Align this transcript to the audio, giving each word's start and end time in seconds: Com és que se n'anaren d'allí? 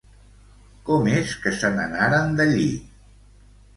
Com 0.87 1.05
és 1.11 1.35
que 1.43 1.53
se 1.59 1.71
n'anaren 1.75 2.35
d'allí? 2.41 2.69